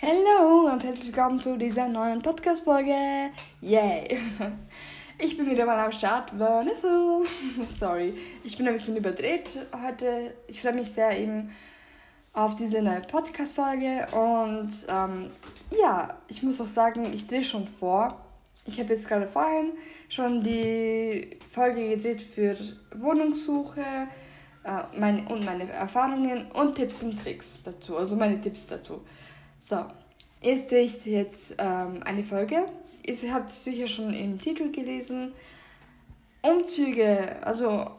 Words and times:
Hallo 0.00 0.70
und 0.72 0.84
herzlich 0.84 1.06
willkommen 1.06 1.40
zu 1.40 1.58
dieser 1.58 1.88
neuen 1.88 2.22
Podcast-Folge. 2.22 3.30
Yay! 3.60 4.16
Ich 5.20 5.36
bin 5.36 5.50
wieder 5.50 5.66
mal 5.66 5.76
am 5.80 5.90
Start. 5.90 6.38
Vanessa. 6.38 7.22
Sorry, 7.66 8.14
ich 8.44 8.56
bin 8.56 8.68
ein 8.68 8.74
bisschen 8.74 8.96
überdreht 8.96 9.58
heute. 9.84 10.34
Ich 10.46 10.62
freue 10.62 10.74
mich 10.74 10.90
sehr 10.90 11.18
eben 11.18 11.50
auf 12.32 12.54
diese 12.54 12.80
neue 12.80 13.00
Podcast-Folge 13.00 14.06
und 14.12 14.70
ähm, 14.88 15.32
ja, 15.82 16.16
ich 16.28 16.44
muss 16.44 16.60
auch 16.60 16.68
sagen, 16.68 17.12
ich 17.12 17.26
drehe 17.26 17.42
schon 17.42 17.66
vor. 17.66 18.24
Ich 18.66 18.78
habe 18.78 18.94
jetzt 18.94 19.08
gerade 19.08 19.26
vorhin 19.26 19.72
schon 20.08 20.44
die 20.44 21.36
Folge 21.50 21.88
gedreht 21.88 22.22
für 22.22 22.56
Wohnungssuche 22.94 23.80
äh, 24.62 24.82
meine, 24.96 25.28
und 25.28 25.44
meine 25.44 25.68
Erfahrungen 25.72 26.52
und 26.52 26.76
Tipps 26.76 27.02
und 27.02 27.20
Tricks 27.20 27.58
dazu, 27.64 27.96
also 27.96 28.14
meine 28.14 28.40
Tipps 28.40 28.68
dazu. 28.68 29.00
So, 29.68 29.84
ist 30.40 31.04
jetzt 31.04 31.54
ähm, 31.58 32.00
eine 32.02 32.24
Folge. 32.24 32.64
Ihr 33.04 33.34
habt 33.34 33.50
sicher 33.50 33.86
schon 33.86 34.14
im 34.14 34.40
Titel 34.40 34.72
gelesen. 34.72 35.34
Umzüge, 36.40 37.36
also 37.44 37.90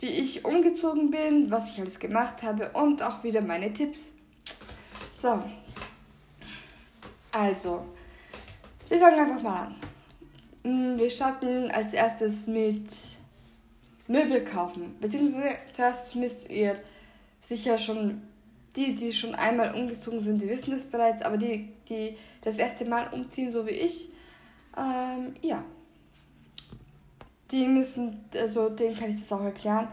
wie 0.00 0.06
ich 0.06 0.44
umgezogen 0.44 1.10
bin, 1.10 1.50
was 1.50 1.72
ich 1.72 1.80
alles 1.80 1.98
gemacht 1.98 2.42
habe 2.42 2.68
und 2.74 3.02
auch 3.02 3.24
wieder 3.24 3.40
meine 3.40 3.72
Tipps. 3.72 4.12
So, 5.18 5.42
also, 7.32 7.86
wir 8.90 8.98
fangen 8.98 9.18
einfach 9.18 9.42
mal 9.42 9.68
an. 9.68 9.76
Mm, 10.62 10.98
wir 10.98 11.08
starten 11.08 11.70
als 11.70 11.94
erstes 11.94 12.48
mit 12.48 12.92
Möbel 14.08 14.44
kaufen. 14.44 14.94
Beziehungsweise 15.00 15.56
zuerst 15.70 16.14
müsst 16.16 16.50
ihr 16.50 16.78
sicher 17.40 17.78
schon 17.78 18.20
die, 18.76 18.94
die 18.94 19.12
schon 19.12 19.34
einmal 19.34 19.74
umgezogen 19.74 20.20
sind, 20.20 20.42
die 20.42 20.48
wissen 20.48 20.72
das 20.72 20.86
bereits, 20.86 21.22
aber 21.22 21.36
die, 21.36 21.68
die 21.88 22.16
das 22.42 22.58
erste 22.58 22.84
Mal 22.84 23.08
umziehen, 23.12 23.50
so 23.50 23.66
wie 23.66 23.70
ich, 23.70 24.10
ähm, 24.76 25.34
ja, 25.42 25.64
die 27.50 27.66
müssen, 27.66 28.24
also 28.34 28.68
denen 28.68 28.96
kann 28.96 29.10
ich 29.10 29.20
das 29.20 29.32
auch 29.32 29.42
erklären. 29.42 29.88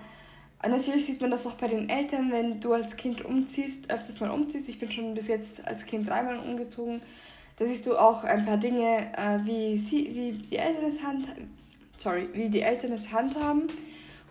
Natürlich 0.61 1.05
sieht 1.05 1.21
man 1.21 1.31
das 1.31 1.45
auch 1.45 1.55
bei 1.55 1.67
den 1.67 1.89
Eltern, 1.89 2.31
wenn 2.31 2.59
du 2.61 2.73
als 2.73 2.95
Kind 2.95 3.23
umziehst, 3.25 3.91
öfters 3.91 4.19
mal 4.21 4.31
umziehst. 4.31 4.69
Ich 4.69 4.79
bin 4.79 4.89
schon 4.89 5.13
bis 5.13 5.27
jetzt 5.27 5.65
als 5.65 5.85
Kind 5.85 6.07
dreimal 6.07 6.39
umgezogen. 6.39 7.01
Da 7.57 7.65
siehst 7.65 7.85
du 7.85 7.97
auch 7.97 8.23
ein 8.23 8.45
paar 8.45 8.57
Dinge, 8.57 9.11
äh, 9.17 9.39
wie, 9.45 9.75
sie, 9.77 10.09
wie 10.15 10.31
die 10.31 10.57
Eltern 10.57 10.85
es 10.85 11.03
hand, 11.03 11.27
sorry, 11.97 12.29
wie 12.33 12.49
die 12.49 12.61
Eltern 12.61 12.93
es 12.93 13.11
handhaben 13.11 13.67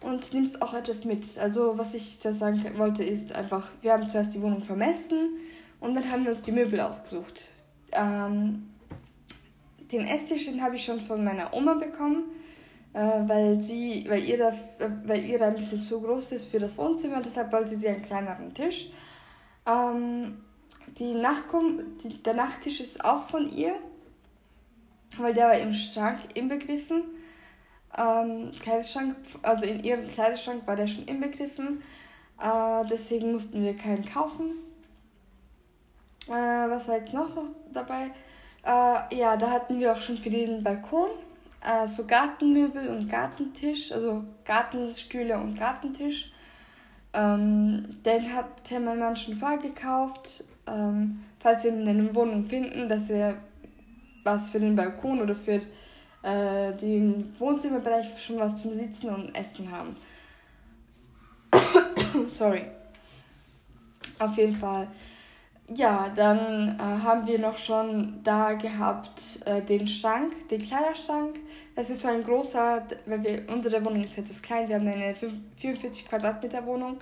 und 0.03 0.33
nimmst 0.35 0.61
auch 0.63 0.75
etwas 0.75 1.05
mit. 1.05 1.39
Also 1.39 1.79
was 1.79 1.95
ich 1.95 2.19
da 2.19 2.33
sagen 2.33 2.63
wollte 2.77 3.05
ist 3.05 3.35
einfach, 3.35 3.71
wir 3.81 3.93
haben 3.93 4.09
zuerst 4.09 4.35
die 4.35 4.43
Wohnung 4.43 4.63
vermessen 4.63 5.37
und 5.81 5.95
dann 5.95 6.11
haben 6.11 6.25
wir 6.25 6.33
uns 6.33 6.43
die 6.43 6.53
Möbel 6.53 6.81
ausgesucht. 6.81 7.49
Ähm, 7.93 8.69
den 9.91 10.05
Esstisch, 10.05 10.47
den 10.47 10.63
habe 10.63 10.77
ich 10.77 10.85
schon 10.85 11.01
von 11.01 11.23
meiner 11.23 11.53
Oma 11.53 11.75
bekommen, 11.75 12.25
äh, 12.95 13.01
weil 13.01 13.63
sie, 13.63 14.07
weil 14.09 14.25
ihr, 14.25 14.39
da, 14.39 14.49
äh, 14.49 14.91
weil 15.05 15.25
ihr 15.25 15.39
da 15.39 15.49
ein 15.49 15.55
bisschen 15.55 15.81
zu 15.81 16.01
groß 16.01 16.33
ist 16.33 16.51
für 16.51 16.59
das 16.59 16.79
Wohnzimmer, 16.79 17.21
deshalb 17.21 17.53
wollte 17.53 17.77
sie 17.77 17.89
einen 17.89 18.03
kleineren 18.03 18.53
Tisch. 18.55 18.91
Ähm, 19.67 20.39
die 20.99 21.15
Nachkom 21.15 21.81
die, 22.03 22.23
der 22.23 22.35
Nachttisch 22.35 22.81
ist 22.81 23.05
auch 23.05 23.29
von 23.29 23.51
ihr, 23.51 23.75
weil 25.19 25.35
der 25.35 25.47
war 25.49 25.59
im 25.59 25.75
Schrank 25.75 26.21
inbegriffen 26.35 27.05
ähm, 27.99 28.51
Kleiderschrank, 28.61 29.17
also 29.43 29.67
in 29.67 29.83
ihrem 29.83 30.09
Kleiderschrank 30.09 30.67
war 30.67 30.77
der 30.77 30.87
schon 30.87 31.05
inbegriffen. 31.05 31.83
Äh, 32.41 32.87
deswegen 32.91 33.33
mussten 33.33 33.63
wir 33.63 33.77
keinen 33.77 34.05
kaufen. 34.05 34.53
Äh, 36.29 36.31
was 36.31 36.89
war 36.89 36.97
jetzt 36.97 37.13
noch 37.13 37.31
dabei? 37.73 38.11
Äh, 38.65 39.17
ja, 39.17 39.37
da 39.37 39.51
hatten 39.51 39.79
wir 39.81 39.93
auch 39.93 40.01
schon 40.01 40.17
für 40.17 40.31
den 40.31 40.63
Balkon 40.63 41.11
äh, 41.65 41.87
so 41.87 42.05
Gartenmöbel 42.07 42.89
und 42.89 43.09
Gartentisch, 43.09 43.93
also 43.93 44.25
Gartenstühle 44.45 45.37
und 45.39 45.59
Gartentisch. 45.59 46.33
Ähm, 47.15 47.89
den 48.05 48.35
hat 48.35 48.71
mein 48.71 48.99
Mann 48.99 49.17
schon 49.17 49.35
vorgekauft. 49.35 50.45
Ähm, 50.67 51.23
falls 51.41 51.65
wir 51.65 51.73
eine 51.73 52.15
Wohnung 52.15 52.45
finden, 52.45 52.89
dass 52.89 53.09
wir 53.09 53.37
was 54.25 54.51
für 54.51 54.61
den 54.61 54.77
Balkon 54.77 55.21
oder 55.21 55.35
für 55.35 55.61
äh, 56.23 56.73
den 56.75 57.35
Wohnzimmerbereich 57.39 58.21
schon 58.21 58.39
was 58.39 58.57
zum 58.57 58.73
Sitzen 58.73 59.11
und 59.11 59.35
Essen 59.35 59.71
haben. 59.71 59.97
Sorry. 62.29 62.65
Auf 64.19 64.37
jeden 64.37 64.55
Fall. 64.55 64.89
Ja, 65.75 66.11
dann 66.15 66.77
äh, 66.79 66.83
haben 66.83 67.27
wir 67.27 67.39
noch 67.39 67.57
schon 67.57 68.21
da 68.23 68.53
gehabt 68.53 69.41
äh, 69.47 69.63
den 69.63 69.89
Schrank, 69.89 70.49
den 70.49 70.61
Kleiderschrank. 70.61 71.39
Das 71.75 71.89
ist 71.89 72.03
so 72.03 72.09
ein 72.09 72.25
großer, 72.25 72.87
weil 73.07 73.25
wir 73.25 73.43
unsere 73.49 73.83
Wohnung 73.85 74.05
ist 74.05 74.19
etwas 74.19 74.43
klein, 74.43 74.69
wir 74.69 74.77
haben 74.77 74.89
eine 74.89 75.15
44 75.15 76.09
Quadratmeter 76.09 76.67
Wohnung. 76.67 76.99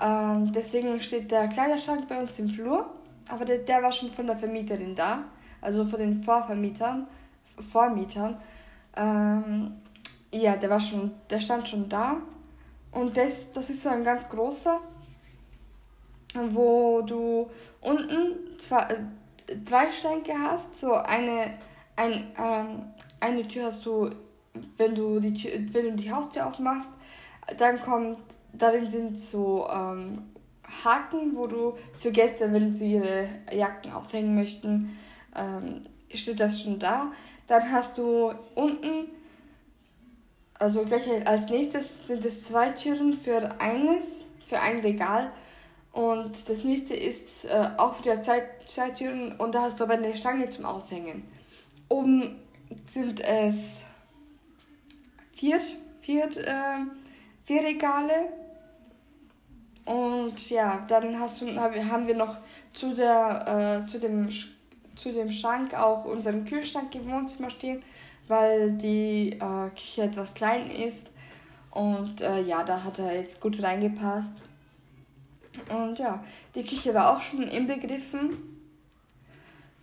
Ähm, 0.00 0.52
deswegen 0.52 1.00
steht 1.02 1.30
der 1.30 1.48
Kleiderschrank 1.48 2.08
bei 2.08 2.20
uns 2.20 2.38
im 2.38 2.48
Flur, 2.48 2.86
aber 3.28 3.44
der, 3.44 3.58
der 3.58 3.82
war 3.82 3.92
schon 3.92 4.10
von 4.10 4.26
der 4.26 4.36
Vermieterin 4.36 4.94
da, 4.94 5.24
also 5.60 5.84
von 5.84 5.98
den 5.98 6.14
Vorvermietern. 6.14 7.06
Vormietern. 7.60 8.36
Ähm, 8.96 9.72
ja, 10.32 10.56
der 10.56 10.70
war 10.70 10.80
schon, 10.80 11.12
der 11.30 11.40
stand 11.40 11.68
schon 11.68 11.88
da. 11.88 12.18
Und 12.92 13.16
das, 13.16 13.52
das 13.52 13.70
ist 13.70 13.82
so 13.82 13.90
ein 13.90 14.04
ganz 14.04 14.28
großer, 14.28 14.80
wo 16.50 17.02
du 17.02 17.50
unten 17.80 18.58
zwei, 18.58 18.82
äh, 18.82 19.56
drei 19.64 19.90
Schränke 19.90 20.32
hast. 20.32 20.78
So 20.78 20.94
eine, 20.94 21.54
ein, 21.96 22.30
ähm, 22.38 22.82
eine 23.20 23.46
Tür 23.46 23.66
hast 23.66 23.84
du, 23.86 24.10
wenn 24.76 24.94
du 24.94 25.20
die 25.20 25.34
Tür, 25.34 25.52
wenn 25.72 25.96
du 25.96 26.02
die 26.02 26.12
Haustür 26.12 26.46
aufmachst, 26.46 26.92
dann 27.56 27.80
kommt, 27.80 28.18
darin 28.52 28.88
sind 28.88 29.18
so 29.18 29.66
ähm, 29.72 30.22
Haken, 30.84 31.34
wo 31.34 31.46
du 31.46 31.74
für 31.96 32.12
Gäste, 32.12 32.52
wenn 32.52 32.76
sie 32.76 32.94
ihre 32.94 33.28
Jacken 33.50 33.92
aufhängen 33.92 34.34
möchten, 34.34 34.98
ähm, 35.34 35.82
steht 36.12 36.40
das 36.40 36.60
schon 36.60 36.78
da. 36.78 37.10
Dann 37.48 37.72
hast 37.72 37.98
du 37.98 38.32
unten, 38.54 39.08
also 40.58 40.84
gleich 40.84 41.26
als 41.26 41.48
nächstes 41.48 42.06
sind 42.06 42.24
es 42.24 42.44
zwei 42.44 42.68
Türen 42.70 43.14
für 43.14 43.60
eines, 43.60 44.26
für 44.46 44.60
ein 44.60 44.78
Regal. 44.80 45.32
Und 45.92 46.48
das 46.48 46.62
nächste 46.62 46.94
ist 46.94 47.46
äh, 47.46 47.70
auch 47.78 47.98
wieder 47.98 48.22
zwei, 48.22 48.42
zwei 48.66 48.90
Türen 48.90 49.32
und 49.32 49.54
da 49.54 49.62
hast 49.62 49.80
du 49.80 49.84
aber 49.84 49.94
eine 49.94 50.14
Stange 50.14 50.48
zum 50.50 50.66
Aufhängen. 50.66 51.24
Oben 51.88 52.38
sind 52.92 53.20
es 53.20 53.56
vier, 55.32 55.58
vier, 56.02 56.24
äh, 56.24 56.84
vier 57.44 57.62
Regale. 57.62 58.28
Und 59.86 60.50
ja, 60.50 60.84
dann 60.86 61.18
hast 61.18 61.40
du, 61.40 61.56
haben 61.56 62.06
wir 62.06 62.14
noch 62.14 62.36
zu, 62.74 62.92
der, 62.92 63.84
äh, 63.84 63.90
zu 63.90 63.98
dem 63.98 64.28
zu 64.98 65.12
dem 65.12 65.32
Schrank 65.32 65.74
auch 65.74 66.04
unseren 66.04 66.44
Kühlschrank 66.44 66.94
im 66.94 67.10
Wohnzimmer 67.10 67.50
stehen, 67.50 67.82
weil 68.26 68.72
die 68.72 69.32
äh, 69.32 69.70
Küche 69.70 70.02
etwas 70.02 70.34
klein 70.34 70.70
ist. 70.70 71.10
Und 71.70 72.20
äh, 72.20 72.42
ja, 72.42 72.62
da 72.64 72.82
hat 72.82 72.98
er 72.98 73.14
jetzt 73.14 73.40
gut 73.40 73.62
reingepasst. 73.62 74.44
Und 75.70 75.98
ja, 75.98 76.22
die 76.54 76.64
Küche 76.64 76.92
war 76.94 77.16
auch 77.16 77.22
schon 77.22 77.42
inbegriffen. 77.42 78.30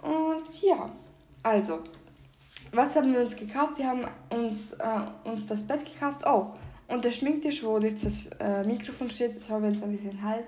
Und 0.02 0.62
ja, 0.62 0.92
also, 1.44 1.80
was 2.72 2.96
haben 2.96 3.14
wir 3.14 3.22
uns 3.22 3.36
gekauft? 3.36 3.78
Wir 3.78 3.88
haben 3.88 4.06
uns, 4.30 4.74
äh, 4.74 5.30
uns 5.30 5.48
das 5.48 5.64
Bett 5.64 5.86
gekauft. 5.86 6.22
Oh, 6.28 6.54
und 6.88 7.04
der 7.04 7.12
Schminktisch, 7.12 7.64
wo 7.64 7.78
jetzt 7.80 8.06
das 8.06 8.28
äh, 8.40 8.64
Mikrofon 8.64 9.10
steht, 9.10 9.42
schau, 9.48 9.62
wenn 9.62 9.76
es 9.76 9.82
ein 9.82 9.92
bisschen 9.92 10.22
halt. 10.22 10.48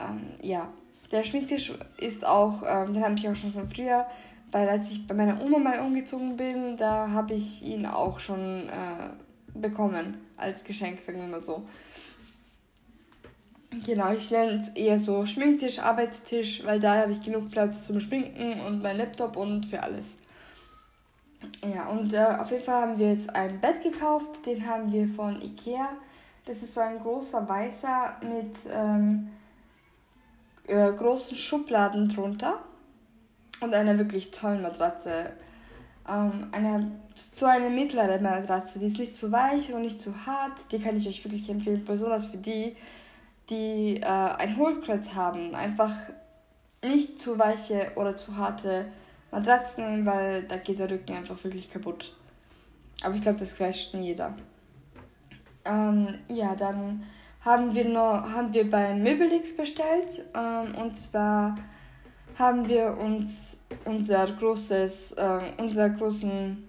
Ähm, 0.00 0.22
ja, 0.40 0.68
der 1.10 1.24
Schminktisch 1.24 1.72
ist 1.98 2.24
auch, 2.24 2.62
ähm, 2.66 2.94
den 2.94 3.04
habe 3.04 3.14
ich 3.14 3.28
auch 3.28 3.36
schon 3.36 3.52
von 3.52 3.66
früher, 3.66 4.06
weil 4.52 4.68
als 4.68 4.90
ich 4.90 5.06
bei 5.06 5.14
meiner 5.14 5.42
Oma 5.42 5.58
mal 5.58 5.80
umgezogen 5.80 6.36
bin, 6.36 6.76
da 6.76 7.10
habe 7.10 7.34
ich 7.34 7.64
ihn 7.64 7.86
auch 7.86 8.20
schon 8.20 8.68
äh, 8.68 9.10
bekommen 9.54 10.18
als 10.36 10.64
Geschenk, 10.64 10.98
sagen 11.00 11.20
wir 11.20 11.26
mal 11.26 11.42
so. 11.42 11.64
Genau, 13.84 14.12
ich 14.12 14.30
nenne 14.30 14.60
es 14.60 14.68
eher 14.68 14.98
so 14.98 15.26
Schminktisch, 15.26 15.80
Arbeitstisch, 15.80 16.64
weil 16.64 16.78
da 16.78 17.02
habe 17.02 17.12
ich 17.12 17.20
genug 17.20 17.50
Platz 17.50 17.82
zum 17.82 17.98
Schminken 17.98 18.60
und 18.60 18.82
mein 18.82 18.96
Laptop 18.96 19.36
und 19.36 19.66
für 19.66 19.82
alles. 19.82 20.16
Ja, 21.62 21.88
und 21.88 22.12
äh, 22.12 22.24
auf 22.40 22.50
jeden 22.50 22.64
Fall 22.64 22.82
haben 22.82 22.98
wir 22.98 23.12
jetzt 23.12 23.34
ein 23.34 23.60
Bett 23.60 23.82
gekauft, 23.82 24.46
den 24.46 24.66
haben 24.66 24.92
wir 24.92 25.08
von 25.08 25.42
Ikea. 25.42 25.88
Das 26.46 26.58
ist 26.58 26.74
so 26.74 26.80
ein 26.80 26.98
großer 27.00 27.48
weißer 27.48 28.16
mit 28.22 28.54
ähm, 28.70 29.28
äh, 30.66 30.92
großen 30.92 31.36
Schubladen 31.36 32.08
drunter 32.08 32.60
und 33.60 33.74
einer 33.74 33.98
wirklich 33.98 34.30
tollen 34.30 34.62
Matratze. 34.62 35.32
Ähm, 36.08 36.48
eine, 36.52 36.92
so 37.14 37.46
eine 37.46 37.70
mittlere 37.70 38.20
Matratze, 38.20 38.78
die 38.78 38.86
ist 38.86 38.98
nicht 38.98 39.16
zu 39.16 39.32
weich 39.32 39.72
und 39.72 39.82
nicht 39.82 40.02
zu 40.02 40.26
hart. 40.26 40.52
Die 40.72 40.78
kann 40.78 40.96
ich 40.96 41.08
euch 41.08 41.24
wirklich 41.24 41.48
empfehlen, 41.48 41.84
besonders 41.84 42.26
für 42.26 42.36
die, 42.36 42.76
die 43.50 43.96
äh, 43.96 44.04
ein 44.04 44.56
Hohlkreuz 44.56 45.14
haben. 45.14 45.54
Einfach, 45.54 45.92
nicht 46.84 47.20
zu 47.20 47.38
weiche 47.38 47.92
oder 47.96 48.16
zu 48.16 48.36
harte 48.36 48.86
Matratzen 49.30 49.84
nehmen, 49.84 50.06
weil 50.06 50.44
da 50.44 50.56
geht 50.58 50.78
der 50.78 50.90
Rücken 50.90 51.14
einfach 51.14 51.42
wirklich 51.42 51.70
kaputt. 51.70 52.14
Aber 53.02 53.14
ich 53.14 53.22
glaube, 53.22 53.38
das 53.38 53.58
weiß 53.58 53.90
schon 53.90 54.02
jeder. 54.02 54.34
Ähm, 55.64 56.18
ja, 56.28 56.54
dann 56.54 57.02
haben 57.44 57.74
wir 57.74 57.84
noch 57.84 58.30
haben 58.30 58.52
wir 58.54 58.68
bei 58.70 58.94
Möbelix 58.94 59.56
bestellt 59.56 60.24
ähm, 60.34 60.74
und 60.76 60.98
zwar 60.98 61.58
haben 62.38 62.68
wir 62.68 62.96
uns 62.96 63.56
unser 63.84 64.26
großes 64.26 65.12
äh, 65.12 65.40
unser 65.58 65.90
großen 65.90 66.68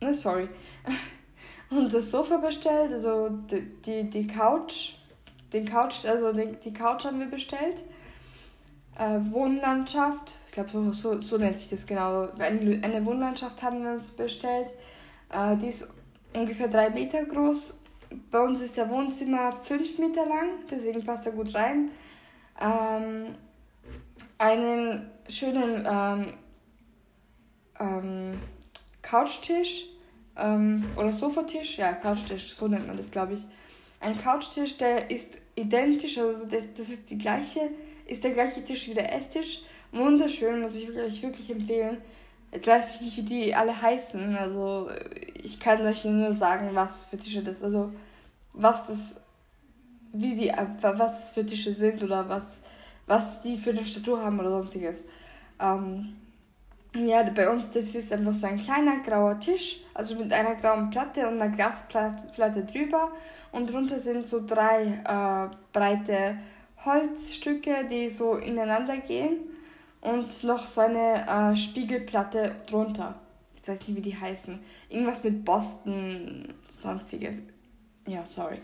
ne, 0.00 0.14
sorry 0.14 0.48
unser 1.70 2.00
Sofa 2.00 2.38
bestellt 2.38 2.92
also 2.92 3.28
die, 3.84 4.08
die, 4.08 4.26
Couch 4.26 4.94
den 5.52 5.66
Couch 5.66 6.04
also 6.06 6.32
die, 6.32 6.52
die 6.64 6.72
Couch 6.72 7.04
haben 7.04 7.20
wir 7.20 7.28
bestellt. 7.28 7.82
Äh, 8.98 9.20
Wohnlandschaft 9.30 10.34
ich 10.46 10.54
glaube 10.54 10.70
so, 10.70 10.90
so, 10.92 11.20
so 11.20 11.36
nennt 11.36 11.58
sich 11.58 11.68
das 11.68 11.86
genau. 11.86 12.28
Eine, 12.38 12.82
eine 12.82 13.04
Wohnlandschaft 13.04 13.62
haben 13.62 13.84
wir 13.84 13.92
uns 13.92 14.10
bestellt. 14.10 14.68
Äh, 15.30 15.56
die 15.56 15.68
ist 15.68 15.88
ungefähr 16.34 16.68
drei 16.68 16.90
Meter 16.90 17.24
groß 17.24 17.77
bei 18.30 18.40
uns 18.40 18.60
ist 18.60 18.76
der 18.76 18.88
Wohnzimmer 18.90 19.52
5 19.52 19.98
Meter 19.98 20.26
lang, 20.26 20.48
deswegen 20.70 21.04
passt 21.04 21.26
er 21.26 21.32
gut 21.32 21.54
rein. 21.54 21.90
Ähm, 22.60 23.34
einen 24.38 25.10
schönen 25.28 25.86
ähm, 25.88 26.34
ähm, 27.78 28.38
Couchtisch 29.02 29.86
ähm, 30.36 30.84
oder 30.96 31.12
Sofatisch, 31.12 31.78
ja, 31.78 31.92
Couchtisch, 31.92 32.52
so 32.52 32.68
nennt 32.68 32.86
man 32.86 32.96
das, 32.96 33.10
glaube 33.10 33.34
ich. 33.34 33.40
Ein 34.00 34.20
Couchtisch, 34.20 34.76
der 34.76 35.10
ist 35.10 35.38
identisch, 35.56 36.18
also 36.18 36.46
das, 36.46 36.72
das 36.76 36.88
ist 36.88 37.10
die 37.10 37.18
gleiche, 37.18 37.70
ist 38.06 38.22
der 38.22 38.30
gleiche 38.30 38.62
Tisch 38.64 38.88
wie 38.88 38.94
der 38.94 39.14
Esstisch. 39.14 39.62
Wunderschön, 39.92 40.60
muss 40.60 40.76
ich 40.76 40.86
wirklich, 40.88 41.22
wirklich 41.22 41.50
empfehlen. 41.50 41.98
Jetzt 42.52 42.66
weiß 42.66 42.94
ich 42.94 43.00
nicht, 43.02 43.16
wie 43.18 43.22
die 43.22 43.54
alle 43.54 43.80
heißen. 43.80 44.36
Also 44.36 44.88
ich 45.42 45.60
kann 45.60 45.82
euch 45.82 46.04
nur 46.04 46.32
sagen, 46.32 46.70
was 46.72 47.04
für 47.04 47.18
Tische 47.18 47.42
das, 47.42 47.62
also 47.62 47.92
was 48.52 48.86
das, 48.86 49.16
wie 50.12 50.34
die, 50.34 50.52
was 50.80 50.96
das 50.96 51.30
für 51.30 51.44
Tische 51.44 51.74
sind 51.74 52.02
oder 52.02 52.28
was, 52.28 52.44
was 53.06 53.40
die 53.40 53.56
für 53.56 53.70
eine 53.70 53.84
Statur 53.84 54.22
haben 54.22 54.40
oder 54.40 54.50
sonstiges. 54.50 55.04
Ähm, 55.60 56.16
ja, 56.94 57.22
bei 57.22 57.50
uns, 57.50 57.68
das 57.68 57.94
ist 57.94 58.10
einfach 58.12 58.32
so 58.32 58.46
ein 58.46 58.58
kleiner 58.58 59.00
grauer 59.00 59.38
Tisch, 59.38 59.80
also 59.92 60.14
mit 60.14 60.32
einer 60.32 60.54
grauen 60.54 60.88
Platte 60.88 61.28
und 61.28 61.40
einer 61.40 61.54
Glasplatte 61.54 62.64
drüber. 62.64 63.12
Und 63.52 63.70
drunter 63.70 64.00
sind 64.00 64.26
so 64.26 64.44
drei 64.44 64.84
äh, 65.04 65.54
breite 65.72 66.38
Holzstücke, 66.84 67.86
die 67.90 68.08
so 68.08 68.36
ineinander 68.36 68.96
gehen 68.96 69.57
und 70.00 70.44
noch 70.44 70.60
so 70.60 70.80
eine 70.80 71.26
äh, 71.26 71.56
Spiegelplatte 71.56 72.54
drunter. 72.66 73.14
Ich 73.60 73.68
weiß 73.68 73.86
nicht, 73.86 73.96
wie 73.96 74.02
die 74.02 74.16
heißen. 74.16 74.58
Irgendwas 74.88 75.24
mit 75.24 75.44
Boston, 75.44 76.54
sonstiges. 76.68 77.42
Ja, 78.06 78.24
sorry. 78.24 78.60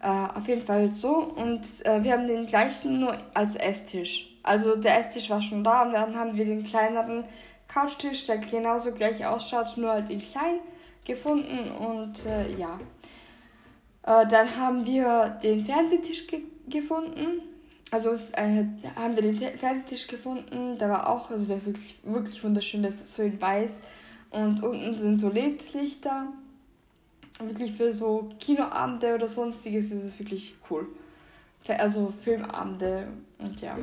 Äh, 0.00 0.08
auf 0.08 0.46
jeden 0.46 0.64
Fall 0.64 0.94
so. 0.94 1.16
Und 1.16 1.64
äh, 1.84 2.02
wir 2.04 2.12
haben 2.12 2.26
den 2.26 2.46
gleichen 2.46 3.00
nur 3.00 3.16
als 3.34 3.56
Esstisch. 3.56 4.36
Also 4.42 4.76
der 4.76 5.00
Esstisch 5.00 5.30
war 5.30 5.42
schon 5.42 5.64
da 5.64 5.82
und 5.82 5.92
dann 5.92 6.14
haben 6.14 6.36
wir 6.36 6.44
den 6.44 6.62
kleineren 6.62 7.24
Couchtisch, 7.66 8.26
der 8.26 8.38
genauso 8.38 8.92
gleich 8.92 9.26
ausschaut, 9.26 9.76
nur 9.76 9.90
halt 9.90 10.10
in 10.10 10.20
klein 10.20 10.60
gefunden. 11.04 11.70
Und 11.70 12.24
äh, 12.26 12.54
ja. 12.56 12.78
Äh, 14.04 14.26
dann 14.28 14.56
haben 14.56 14.86
wir 14.86 15.38
den 15.42 15.64
Fernsehtisch 15.64 16.26
ge 16.26 16.42
gefunden 16.68 17.42
also 17.90 18.12
äh, 18.32 18.64
haben 18.96 19.14
wir 19.14 19.22
den 19.22 19.36
Fernsehtisch 19.36 20.08
gefunden. 20.08 20.76
Der 20.78 20.88
war 20.88 21.08
auch, 21.08 21.30
also 21.30 21.46
der 21.46 21.58
ist 21.58 21.66
wirklich, 21.66 21.98
wirklich 22.02 22.42
wunderschön. 22.42 22.82
Das 22.82 22.94
ist 22.94 23.14
so 23.14 23.22
in 23.22 23.40
weiß. 23.40 23.78
Und 24.30 24.62
unten 24.62 24.94
sind 24.94 25.18
so 25.18 25.28
LED-Lichter. 25.28 26.28
Wirklich 27.38 27.72
für 27.72 27.92
so 27.92 28.28
Kinoabende 28.40 29.14
oder 29.14 29.28
sonstiges 29.28 29.90
ist 29.90 30.02
es 30.02 30.18
wirklich 30.18 30.56
cool. 30.70 30.88
Also 31.68 32.10
Filmabende 32.10 33.08
und 33.38 33.60
ja. 33.60 33.76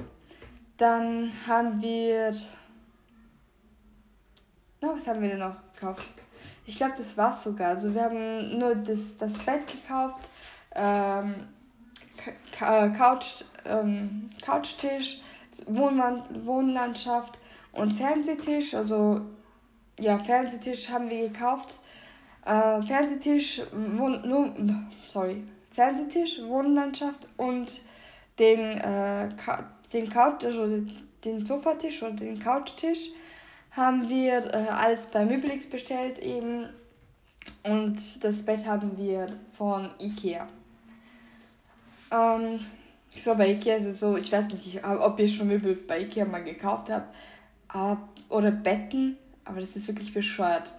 Dann 0.78 1.32
haben 1.48 1.82
wir. 1.82 2.36
Na, 4.82 4.96
was 4.96 5.08
haben 5.08 5.22
wir 5.22 5.30
denn 5.30 5.40
noch 5.40 5.56
gekauft? 5.74 6.12
Ich 6.66 6.78
glaube, 6.78 6.94
das 6.98 7.16
war's 7.18 7.44
sogar. 7.44 7.70
Also 7.70 7.94
wir 7.94 8.04
haben 8.04 8.58
nur 8.58 8.76
das, 8.76 9.18
das 9.18 9.34
Bett 9.40 9.66
gekauft. 9.68 10.30
Ähm, 10.76 11.48
Couch 12.58 13.44
ähm, 13.66 14.30
Couchtisch, 14.44 15.22
Wohnland 15.68 16.46
Wohnlandschaft 16.46 17.40
und 17.72 17.94
Fernsehtisch. 17.94 18.74
Also 18.74 19.22
ja, 20.00 20.18
Fernsehtisch 20.20 20.90
haben 20.90 21.10
wir 21.10 21.30
gekauft. 21.30 21.80
Äh, 22.46 22.82
Fernsehtisch, 22.82 23.62
Wohn 23.72 24.92
sorry, 25.08 25.44
Fernsehtisch, 25.72 26.42
Wohnlandschaft 26.44 27.30
und 27.38 27.82
den, 28.40 28.60
äh, 28.60 29.30
den 29.94 30.10
Couch, 30.10 30.44
also 30.44 30.84
den 31.24 31.46
Sofatisch 31.46 32.04
und 32.04 32.20
den 32.20 32.40
Couchtisch 32.40 33.10
haben 33.72 34.10
wir 34.10 34.54
äh, 34.54 34.68
alles 34.70 35.08
bei 35.08 35.26
Möblix 35.26 35.68
bestellt 35.68 36.20
eben 36.20 36.70
und 37.64 38.24
das 38.24 38.44
Bett 38.44 38.66
haben 38.66 38.98
wir 38.98 39.38
von 39.52 39.90
Ikea. 40.00 40.48
Ähm, 42.12 42.60
so, 43.22 43.36
bei 43.36 43.52
Ikea 43.52 43.78
ist 43.78 43.86
es 43.86 44.00
so, 44.00 44.18
ich 44.18 44.32
weiß 44.32 44.50
nicht, 44.50 44.84
ob 44.86 45.20
ihr 45.20 45.28
schon 45.28 45.48
Möbel 45.48 45.76
bei 45.76 46.02
Ikea 46.02 46.26
mal 46.26 46.44
gekauft 46.44 46.90
habt 46.90 47.14
oder 48.30 48.52
Betten, 48.52 49.18
aber 49.46 49.60
das 49.60 49.76
ist 49.76 49.88
wirklich 49.88 50.14
bescheuert. 50.14 50.74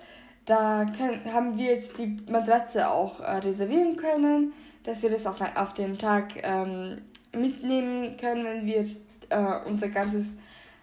Da 0.47 0.85
können, 0.97 1.21
haben 1.33 1.57
wir 1.57 1.75
jetzt 1.75 1.97
die 1.99 2.19
Matratze 2.31 2.91
auch 2.91 3.21
äh, 3.21 3.39
reservieren 3.39 3.97
können, 3.97 4.53
dass 4.83 5.03
wir 5.03 5.11
das 5.11 5.27
auf, 5.27 5.41
auf 5.57 5.73
den 5.73 5.97
Tag 5.97 6.35
ähm, 6.43 6.99
mitnehmen 7.33 8.17
können, 8.19 8.45
wenn 8.45 8.67
wir 8.67 8.85
äh, 9.31 9.67
unser 9.67 9.89
ganzes, 9.89 10.35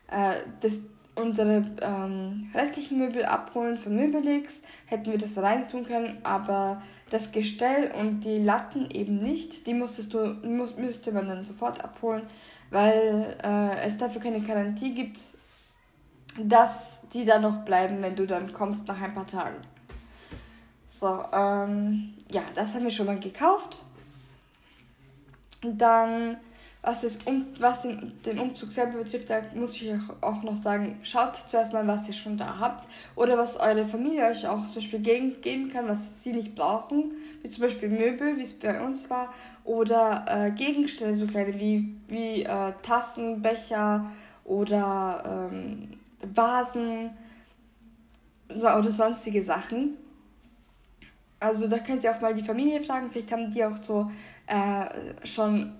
äh, 0.09 0.33
das, 0.61 0.79
unsere 1.21 1.63
ähm, 1.81 2.49
restlichen 2.53 2.97
Möbel 2.97 3.23
abholen 3.25 3.77
von 3.77 3.95
Möbelix, 3.95 4.55
hätten 4.85 5.11
wir 5.11 5.17
das 5.17 5.37
rein 5.37 5.67
tun 5.69 5.85
können, 5.85 6.17
aber 6.23 6.81
das 7.09 7.31
Gestell 7.31 7.91
und 7.99 8.21
die 8.21 8.37
Latten 8.37 8.89
eben 8.91 9.21
nicht. 9.21 9.67
Die 9.67 9.73
musstest 9.73 10.13
du, 10.13 10.35
muss, 10.43 10.75
müsste 10.77 11.11
man 11.11 11.27
dann 11.27 11.45
sofort 11.45 11.83
abholen, 11.83 12.23
weil 12.69 13.35
äh, 13.43 13.81
es 13.85 13.97
dafür 13.97 14.21
keine 14.21 14.41
Garantie 14.41 14.93
gibt, 14.93 15.19
dass 16.39 16.99
die 17.13 17.25
da 17.25 17.39
noch 17.39 17.65
bleiben, 17.65 18.01
wenn 18.01 18.15
du 18.15 18.25
dann 18.25 18.53
kommst 18.53 18.87
nach 18.87 19.01
ein 19.01 19.13
paar 19.13 19.27
Tagen. 19.27 19.57
So, 20.85 21.23
ähm, 21.33 22.13
ja, 22.29 22.41
das 22.55 22.73
haben 22.73 22.83
wir 22.83 22.91
schon 22.91 23.07
mal 23.07 23.19
gekauft. 23.19 23.83
Dann 25.63 26.37
was, 26.83 27.01
das 27.01 27.19
um, 27.25 27.45
was 27.59 27.83
den 27.83 28.39
Umzug 28.39 28.71
selber 28.71 29.03
betrifft, 29.03 29.29
da 29.29 29.41
muss 29.53 29.75
ich 29.75 29.91
euch 29.91 30.01
auch 30.21 30.41
noch 30.41 30.55
sagen, 30.55 30.99
schaut 31.03 31.35
zuerst 31.47 31.73
mal, 31.73 31.85
was 31.85 32.07
ihr 32.07 32.13
schon 32.13 32.37
da 32.37 32.57
habt 32.59 32.87
oder 33.15 33.37
was 33.37 33.59
eure 33.59 33.85
Familie 33.85 34.25
euch 34.25 34.47
auch 34.47 34.65
zum 34.65 34.75
Beispiel 34.75 34.99
geben 34.99 35.69
kann, 35.71 35.87
was 35.87 36.23
sie 36.23 36.33
nicht 36.33 36.55
brauchen, 36.55 37.11
wie 37.43 37.49
zum 37.49 37.63
Beispiel 37.63 37.89
Möbel, 37.89 38.35
wie 38.37 38.41
es 38.41 38.57
bei 38.57 38.83
uns 38.83 39.09
war, 39.11 39.31
oder 39.63 40.25
äh, 40.27 40.51
Gegenstände, 40.51 41.13
so 41.13 41.27
kleine 41.27 41.59
wie, 41.59 41.95
wie 42.07 42.43
äh, 42.43 42.73
Tassen, 42.81 43.43
Becher 43.43 44.09
oder 44.43 45.49
ähm, 45.51 45.89
Vasen 46.33 47.11
oder 48.49 48.91
sonstige 48.91 49.43
Sachen. 49.43 49.97
Also 51.39 51.67
da 51.67 51.77
könnt 51.77 52.03
ihr 52.03 52.11
auch 52.11 52.21
mal 52.21 52.33
die 52.33 52.43
Familie 52.43 52.81
fragen, 52.81 53.09
vielleicht 53.11 53.31
haben 53.31 53.51
die 53.51 53.63
auch 53.63 53.77
so 53.77 54.11
äh, 54.47 55.25
schon 55.27 55.73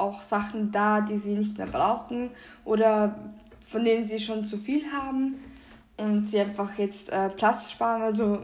auch 0.00 0.22
Sachen 0.22 0.72
da, 0.72 1.00
die 1.00 1.16
sie 1.16 1.34
nicht 1.34 1.58
mehr 1.58 1.66
brauchen 1.66 2.30
oder 2.64 3.14
von 3.68 3.84
denen 3.84 4.04
sie 4.04 4.18
schon 4.18 4.46
zu 4.46 4.56
viel 4.56 4.90
haben 4.90 5.36
und 5.96 6.28
sie 6.28 6.40
einfach 6.40 6.76
jetzt 6.78 7.10
äh, 7.10 7.28
Platz 7.28 7.70
sparen, 7.70 8.02
also 8.02 8.40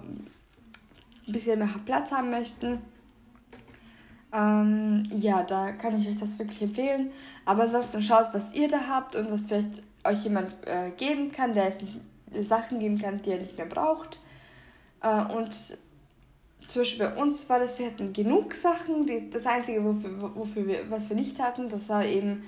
ein 1.27 1.33
bisschen 1.33 1.59
mehr 1.59 1.69
Platz 1.85 2.13
haben 2.13 2.31
möchten. 2.31 2.79
Ähm, 4.33 5.09
ja, 5.17 5.43
da 5.43 5.73
kann 5.73 5.99
ich 5.99 6.09
euch 6.09 6.19
das 6.19 6.39
wirklich 6.39 6.63
empfehlen. 6.63 7.11
Aber 7.45 7.65
ansonsten 7.65 8.03
schaut, 8.03 8.33
was 8.33 8.53
ihr 8.53 8.69
da 8.69 8.81
habt 8.89 9.17
und 9.17 9.31
was 9.31 9.47
vielleicht 9.47 9.83
euch 10.05 10.25
jemand 10.25 10.55
äh, 10.67 10.91
geben 10.97 11.33
kann, 11.33 11.55
der 11.55 11.69
es 11.69 11.81
nicht, 11.81 12.01
Sachen 12.47 12.79
geben 12.79 12.99
kann, 12.99 13.23
die 13.23 13.31
er 13.31 13.39
nicht 13.39 13.57
mehr 13.57 13.67
braucht. 13.67 14.21
Äh, 15.03 15.33
und 15.35 15.79
zum 16.69 16.83
Beispiel 16.83 17.07
bei 17.07 17.23
uns 17.23 17.49
war 17.49 17.59
das, 17.61 17.79
wir 17.79 17.87
hatten 17.87 18.13
genug 18.13 18.55
Sachen. 18.55 19.07
Die, 19.07 19.31
das 19.31 19.47
Einzige, 19.47 19.85
wofür, 19.85 20.35
wofür 20.35 20.67
wir, 20.67 20.91
was 20.91 21.09
wir 21.09 21.17
nicht 21.17 21.39
hatten, 21.41 21.69
das 21.69 21.89
war 21.89 22.05
eben 22.05 22.45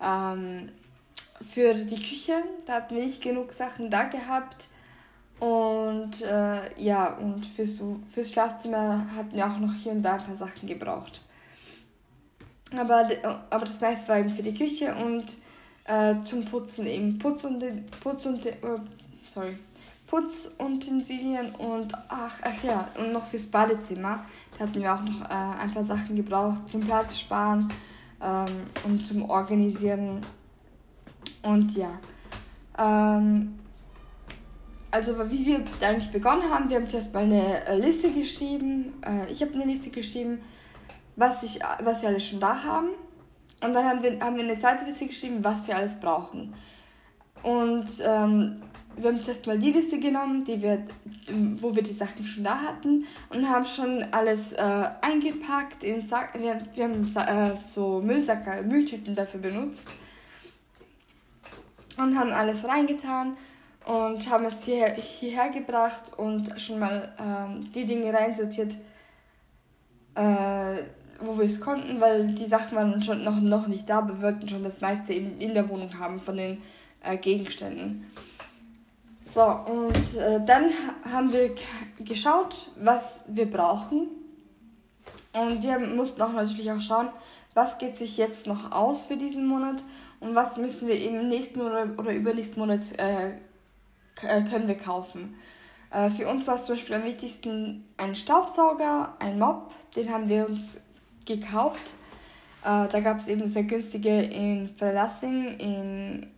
ähm, 0.00 0.70
für 1.40 1.74
die 1.74 1.96
Küche. 1.96 2.34
Da 2.66 2.74
hatten 2.74 2.94
wir 2.94 3.04
nicht 3.04 3.22
genug 3.22 3.52
Sachen 3.52 3.90
da 3.90 4.04
gehabt. 4.04 4.68
Und 5.40 6.22
äh, 6.22 6.82
ja, 6.82 7.14
und 7.14 7.44
fürs, 7.44 7.82
fürs 8.10 8.30
Schlafzimmer 8.30 9.14
hatten 9.14 9.34
wir 9.34 9.46
auch 9.46 9.58
noch 9.58 9.74
hier 9.74 9.92
und 9.92 10.02
da 10.02 10.14
ein 10.14 10.24
paar 10.24 10.36
Sachen 10.36 10.66
gebraucht. 10.66 11.22
Aber, 12.76 13.08
aber 13.50 13.64
das 13.64 13.80
meiste 13.80 14.08
war 14.08 14.18
eben 14.18 14.30
für 14.30 14.42
die 14.42 14.54
Küche 14.54 14.94
und 14.94 15.36
Äh, 15.86 16.22
zum 16.22 16.46
Putzen 16.46 16.86
eben 16.86 17.18
Putz 17.18 17.44
und 17.44 17.62
Putz 18.00 18.24
und 18.24 18.46
äh, 18.46 18.54
sorry 19.28 19.54
Putzutensilien 20.14 21.52
und 21.56 21.92
ach, 22.08 22.38
ach 22.42 22.62
ja, 22.62 22.88
und 23.00 23.12
noch 23.12 23.26
fürs 23.26 23.46
Badezimmer. 23.46 24.24
Da 24.56 24.64
hatten 24.64 24.80
wir 24.80 24.94
auch 24.94 25.02
noch 25.02 25.22
äh, 25.22 25.62
ein 25.62 25.74
paar 25.74 25.82
Sachen 25.82 26.14
gebraucht 26.14 26.68
zum 26.68 26.82
Platz 26.82 27.18
sparen 27.18 27.72
ähm, 28.22 28.46
und 28.84 29.04
zum 29.04 29.28
Organisieren. 29.28 30.20
Und 31.42 31.76
ja. 31.76 31.98
Ähm, 32.78 33.58
also 34.92 35.18
wie 35.32 35.46
wir 35.46 35.64
eigentlich 35.80 36.12
begonnen 36.12 36.44
haben, 36.48 36.70
wir 36.70 36.76
haben 36.76 36.88
zuerst 36.88 37.12
mal 37.12 37.24
eine 37.24 37.66
äh, 37.66 37.76
Liste 37.76 38.12
geschrieben. 38.12 38.94
Äh, 39.04 39.32
ich 39.32 39.42
habe 39.42 39.54
eine 39.54 39.64
Liste 39.64 39.90
geschrieben, 39.90 40.38
was, 41.16 41.42
ich, 41.42 41.58
was 41.82 42.02
wir 42.02 42.10
alles 42.10 42.24
schon 42.24 42.38
da 42.38 42.62
haben. 42.62 42.90
Und 43.64 43.72
dann 43.74 43.84
haben 43.84 44.00
wir, 44.04 44.20
haben 44.20 44.36
wir 44.36 44.44
eine 44.44 44.60
zweite 44.60 44.84
Liste 44.84 45.08
geschrieben, 45.08 45.42
was 45.42 45.66
wir 45.66 45.76
alles 45.76 45.98
brauchen. 45.98 46.54
Und 47.42 47.88
ähm, 48.06 48.62
wir 48.96 49.10
haben 49.10 49.22
zuerst 49.22 49.46
mal 49.46 49.58
die 49.58 49.70
Liste 49.70 49.98
genommen, 49.98 50.44
die 50.44 50.60
wir, 50.60 50.84
wo 51.56 51.74
wir 51.74 51.82
die 51.82 51.92
Sachen 51.92 52.26
schon 52.26 52.44
da 52.44 52.58
hatten 52.58 53.06
und 53.30 53.48
haben 53.48 53.64
schon 53.64 54.04
alles 54.12 54.52
äh, 54.52 54.84
eingepackt 55.02 55.82
in 55.84 56.06
Sack. 56.06 56.38
Wir, 56.38 56.60
wir 56.74 56.84
haben 56.84 57.04
äh, 57.04 57.56
so 57.56 58.00
Müllsacker, 58.00 58.62
Mülltüten 58.62 59.14
dafür 59.14 59.40
benutzt 59.40 59.88
und 61.98 62.18
haben 62.18 62.32
alles 62.32 62.64
reingetan 62.66 63.36
und 63.86 64.30
haben 64.30 64.46
es 64.46 64.64
hierher, 64.64 64.94
hierher 64.94 65.50
gebracht 65.50 66.12
und 66.16 66.58
schon 66.60 66.78
mal 66.78 67.12
ähm, 67.18 67.70
die 67.72 67.84
Dinge 67.84 68.12
reinsortiert, 68.12 68.76
äh, 70.14 70.76
wo 71.20 71.36
wir 71.36 71.44
es 71.44 71.60
konnten, 71.60 72.00
weil 72.00 72.28
die 72.28 72.46
Sachen 72.46 72.76
waren 72.76 73.02
schon 73.02 73.22
noch, 73.24 73.40
noch 73.40 73.66
nicht 73.66 73.88
da, 73.88 73.98
aber 73.98 74.14
wir 74.14 74.22
wollten 74.22 74.48
schon 74.48 74.62
das 74.62 74.80
meiste 74.80 75.12
in, 75.12 75.38
in 75.38 75.54
der 75.54 75.68
Wohnung 75.68 75.98
haben 75.98 76.20
von 76.20 76.36
den 76.36 76.62
äh, 77.02 77.16
Gegenständen. 77.16 78.06
So, 79.34 79.42
und 79.42 79.96
äh, 80.16 80.44
dann 80.46 80.70
haben 81.10 81.32
wir 81.32 81.56
geschaut, 81.98 82.68
was 82.76 83.24
wir 83.26 83.50
brauchen. 83.50 84.06
Und 85.32 85.60
wir 85.60 85.80
mussten 85.80 86.22
auch 86.22 86.32
natürlich 86.32 86.70
auch 86.70 86.80
schauen, 86.80 87.08
was 87.52 87.78
geht 87.78 87.96
sich 87.96 88.16
jetzt 88.16 88.46
noch 88.46 88.70
aus 88.70 89.06
für 89.06 89.16
diesen 89.16 89.48
Monat 89.48 89.82
und 90.20 90.36
was 90.36 90.56
müssen 90.56 90.86
wir 90.86 91.02
im 91.02 91.26
nächsten 91.26 91.60
oder, 91.62 91.88
oder 91.98 92.12
übernächsten 92.12 92.60
Monat 92.60 92.82
äh, 92.96 93.30
äh, 94.22 94.42
können 94.48 94.68
wir 94.68 94.78
kaufen. 94.78 95.34
Äh, 95.90 96.10
für 96.10 96.28
uns 96.28 96.46
war 96.46 96.54
es 96.54 96.66
zum 96.66 96.76
Beispiel 96.76 96.94
am 96.94 97.02
wichtigsten 97.02 97.88
ein 97.96 98.14
Staubsauger, 98.14 99.16
ein 99.18 99.40
Mop, 99.40 99.72
den 99.96 100.12
haben 100.12 100.28
wir 100.28 100.48
uns 100.48 100.80
gekauft. 101.26 101.94
Äh, 102.62 102.86
da 102.86 103.00
gab 103.00 103.18
es 103.18 103.26
eben 103.26 103.44
sehr 103.48 103.64
günstige 103.64 104.22
in 104.22 104.68
Verlassing, 104.76 105.58
in 105.58 106.33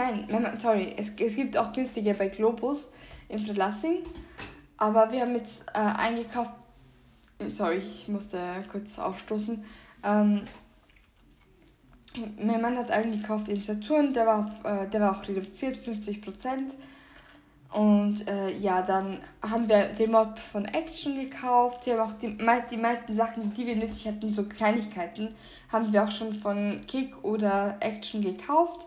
Nein, 0.00 0.26
sorry, 0.58 0.94
es, 0.96 1.10
es 1.18 1.36
gibt 1.36 1.58
auch 1.58 1.74
günstige 1.74 2.14
bei 2.14 2.28
Globus 2.28 2.90
in 3.28 3.38
Verlassing. 3.38 3.98
Aber 4.78 5.12
wir 5.12 5.20
haben 5.20 5.34
jetzt 5.34 5.62
äh, 5.74 5.78
eingekauft. 5.78 6.52
Sorry, 7.50 7.76
ich 7.76 8.08
musste 8.08 8.38
kurz 8.72 8.98
aufstoßen. 8.98 9.62
Ähm, 10.02 10.42
mein 12.38 12.62
Mann 12.62 12.78
hat 12.78 12.90
eingekauft 12.90 13.48
in 13.48 13.60
Saturn, 13.60 14.14
der 14.14 14.24
war, 14.24 14.38
auf, 14.46 14.64
äh, 14.64 14.88
der 14.88 15.02
war 15.02 15.10
auch 15.14 15.28
reduziert, 15.28 15.74
50%. 15.74 16.72
Und 17.72 18.26
äh, 18.26 18.56
ja, 18.56 18.80
dann 18.80 19.18
haben 19.42 19.68
wir 19.68 19.84
den 19.84 20.12
Mod 20.12 20.38
von 20.38 20.64
Action 20.64 21.14
gekauft. 21.14 21.84
Wir 21.84 21.98
haben 21.98 22.10
auch 22.10 22.16
die, 22.16 22.38
die 22.70 22.76
meisten 22.78 23.14
Sachen, 23.14 23.52
die 23.52 23.66
wir 23.66 23.76
nötig 23.76 24.08
hatten, 24.08 24.32
so 24.32 24.44
Kleinigkeiten, 24.44 25.34
haben 25.70 25.92
wir 25.92 26.04
auch 26.04 26.10
schon 26.10 26.32
von 26.32 26.80
Kick 26.86 27.22
oder 27.22 27.76
Action 27.80 28.22
gekauft 28.22 28.86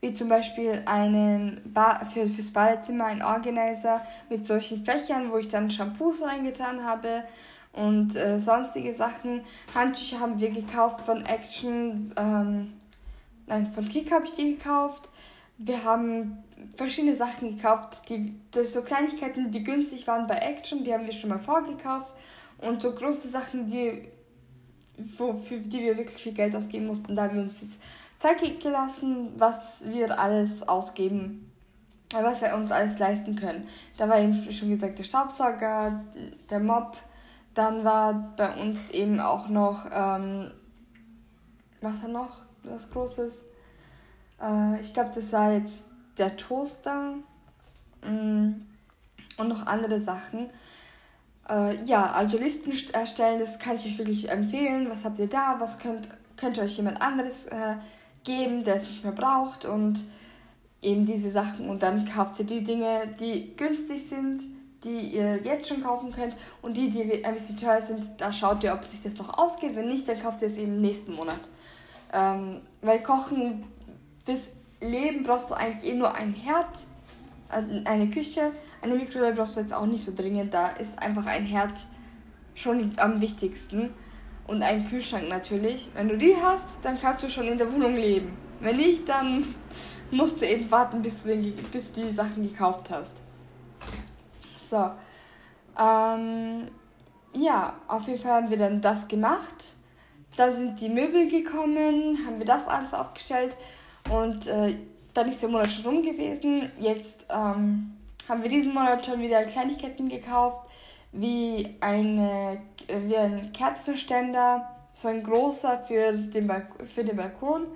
wie 0.00 0.12
zum 0.12 0.28
Beispiel 0.28 0.82
einen 0.86 1.60
ba 1.64 2.04
für, 2.06 2.28
fürs 2.28 2.52
Badezimmer 2.52 3.06
ein 3.06 3.22
Organizer 3.22 4.00
mit 4.28 4.46
solchen 4.46 4.84
Fächern, 4.84 5.30
wo 5.30 5.36
ich 5.36 5.48
dann 5.48 5.70
Shampoos 5.70 6.22
reingetan 6.22 6.84
habe 6.84 7.24
und 7.72 8.16
äh, 8.16 8.40
sonstige 8.40 8.92
Sachen. 8.92 9.42
Handtücher 9.74 10.20
haben 10.20 10.40
wir 10.40 10.50
gekauft 10.50 11.02
von 11.02 11.24
Action, 11.26 12.14
ähm, 12.16 12.72
nein, 13.46 13.70
von 13.70 13.88
Kick 13.88 14.10
habe 14.10 14.24
ich 14.24 14.32
die 14.32 14.56
gekauft. 14.56 15.08
Wir 15.58 15.84
haben 15.84 16.42
verschiedene 16.76 17.16
Sachen 17.16 17.56
gekauft, 17.56 18.08
die, 18.08 18.30
die 18.54 18.64
so 18.64 18.82
Kleinigkeiten, 18.82 19.50
die 19.50 19.62
günstig 19.62 20.06
waren 20.06 20.26
bei 20.26 20.36
Action, 20.36 20.84
die 20.84 20.92
haben 20.92 21.06
wir 21.06 21.12
schon 21.12 21.30
mal 21.30 21.40
vorgekauft. 21.40 22.14
Und 22.58 22.82
so 22.82 22.92
große 22.94 23.28
Sachen, 23.28 23.66
die, 23.66 24.08
wo, 25.16 25.32
für 25.32 25.58
die 25.58 25.80
wir 25.80 25.96
wirklich 25.96 26.22
viel 26.22 26.32
Geld 26.32 26.54
ausgeben 26.54 26.86
mussten, 26.86 27.16
da 27.16 27.24
haben 27.24 27.36
wir 27.36 27.42
uns 27.42 27.60
jetzt 27.60 27.78
Zeit 28.18 28.60
gelassen, 28.60 29.32
was 29.38 29.84
wir 29.86 30.18
alles 30.18 30.62
ausgeben, 30.68 31.50
was 32.12 32.42
wir 32.42 32.54
uns 32.54 32.70
alles 32.70 32.98
leisten 32.98 33.34
können. 33.34 33.66
Da 33.96 34.08
war 34.08 34.18
eben 34.18 34.34
schon 34.52 34.70
gesagt 34.70 34.98
der 34.98 35.04
Staubsauger, 35.04 36.04
der 36.50 36.60
Mob. 36.60 36.96
Dann 37.54 37.84
war 37.84 38.32
bei 38.36 38.54
uns 38.60 38.90
eben 38.90 39.20
auch 39.20 39.48
noch, 39.48 39.86
ähm, 39.90 40.50
was 41.80 42.02
war 42.02 42.10
noch, 42.10 42.42
was 42.62 42.90
Großes? 42.90 43.44
Äh, 44.40 44.80
ich 44.80 44.92
glaube, 44.92 45.10
das 45.14 45.32
war 45.32 45.52
jetzt 45.52 45.86
der 46.18 46.36
Toaster 46.36 47.14
mh, 48.02 48.10
mm, 48.10 48.66
und 49.38 49.48
noch 49.48 49.66
andere 49.66 50.00
Sachen. 50.00 50.50
Äh, 51.48 51.82
ja, 51.84 52.12
also 52.12 52.38
Listen 52.38 52.72
erstellen, 52.92 53.40
das 53.40 53.58
kann 53.58 53.76
ich 53.76 53.86
euch 53.86 53.98
wirklich 53.98 54.28
empfehlen. 54.28 54.88
Was 54.90 55.04
habt 55.04 55.18
ihr 55.18 55.28
da? 55.28 55.56
Was 55.58 55.78
könnt, 55.78 56.08
könnt 56.36 56.58
euch 56.58 56.76
jemand 56.76 57.00
anderes 57.00 57.46
äh, 57.46 57.76
geben, 58.24 58.64
der 58.64 58.76
es 58.76 58.82
nicht 58.84 59.04
mehr 59.04 59.12
braucht 59.12 59.64
und 59.64 60.04
eben 60.82 61.06
diese 61.06 61.30
Sachen. 61.30 61.68
Und 61.68 61.82
dann 61.82 62.04
kauft 62.04 62.38
ihr 62.38 62.46
die 62.46 62.62
Dinge, 62.62 63.08
die 63.18 63.56
günstig 63.56 64.06
sind, 64.06 64.42
die 64.84 65.14
ihr 65.14 65.42
jetzt 65.42 65.68
schon 65.68 65.82
kaufen 65.82 66.10
könnt 66.10 66.36
und 66.62 66.76
die, 66.76 66.90
die 66.90 67.24
ein 67.24 67.34
bisschen 67.34 67.56
teuer 67.56 67.82
sind, 67.82 68.08
da 68.18 68.32
schaut 68.32 68.64
ihr, 68.64 68.72
ob 68.72 68.84
sich 68.84 69.02
das 69.02 69.14
noch 69.16 69.38
ausgeht. 69.38 69.76
Wenn 69.76 69.88
nicht, 69.88 70.08
dann 70.08 70.20
kauft 70.20 70.40
ihr 70.42 70.48
es 70.48 70.56
eben 70.56 70.80
nächsten 70.80 71.14
Monat. 71.14 71.40
Ähm, 72.12 72.60
weil 72.80 73.02
Kochen 73.02 73.64
fürs 74.24 74.48
Leben 74.80 75.22
brauchst 75.22 75.50
du 75.50 75.54
eigentlich 75.54 75.90
eh 75.90 75.94
nur 75.94 76.14
ein 76.14 76.32
Herd, 76.32 76.86
eine 77.50 78.10
Küche. 78.10 78.52
Eine 78.82 78.94
Mikrowelle 78.94 79.34
brauchst 79.34 79.56
du 79.56 79.60
jetzt 79.60 79.74
auch 79.74 79.86
nicht 79.86 80.04
so 80.04 80.12
dringend. 80.14 80.54
Da 80.54 80.68
ist 80.68 80.98
einfach 80.98 81.26
ein 81.26 81.44
Herd 81.44 81.84
schon 82.54 82.92
am 82.96 83.20
wichtigsten 83.20 83.90
und 84.46 84.62
einen 84.62 84.86
Kühlschrank 84.88 85.28
natürlich. 85.28 85.90
Wenn 85.94 86.08
du 86.08 86.16
die 86.16 86.34
hast, 86.36 86.78
dann 86.82 87.00
kannst 87.00 87.22
du 87.22 87.30
schon 87.30 87.46
in 87.46 87.58
der 87.58 87.70
Wohnung 87.72 87.94
leben. 87.94 88.36
Wenn 88.60 88.76
nicht, 88.76 89.08
dann 89.08 89.44
musst 90.10 90.40
du 90.40 90.46
eben 90.46 90.70
warten, 90.70 91.02
bis 91.02 91.22
du, 91.22 91.28
den, 91.28 91.54
bis 91.70 91.92
du 91.92 92.02
die 92.02 92.14
Sachen 92.14 92.42
gekauft 92.42 92.90
hast. 92.90 93.16
So. 94.68 94.90
Ähm, 95.80 96.68
ja, 97.34 97.74
auf 97.88 98.06
jeden 98.06 98.20
Fall 98.20 98.42
haben 98.42 98.50
wir 98.50 98.58
dann 98.58 98.80
das 98.80 99.08
gemacht. 99.08 99.74
Dann 100.36 100.54
sind 100.54 100.80
die 100.80 100.88
Möbel 100.88 101.28
gekommen, 101.28 102.18
haben 102.26 102.38
wir 102.38 102.46
das 102.46 102.66
alles 102.66 102.94
aufgestellt 102.94 103.56
und 104.10 104.46
äh, 104.46 104.74
dann 105.14 105.28
ist 105.28 105.42
der 105.42 105.48
Monat 105.48 105.70
schon 105.70 105.86
rum 105.86 106.02
gewesen. 106.02 106.70
Jetzt 106.78 107.26
ähm, 107.30 107.96
haben 108.28 108.42
wir 108.42 108.50
diesen 108.50 108.74
Monat 108.74 109.04
schon 109.04 109.20
wieder 109.20 109.42
Kleinigkeiten 109.44 110.08
gekauft 110.08 110.70
wie, 111.12 111.76
eine, 111.80 112.60
wie 112.88 113.16
ein 113.16 113.52
Kerzenständer, 113.52 114.70
so 114.94 115.08
ein 115.08 115.22
großer 115.22 115.82
für 115.84 116.12
den, 116.12 116.46
Balk 116.46 116.66
für 116.84 117.04
den 117.04 117.16
Balkon. 117.16 117.66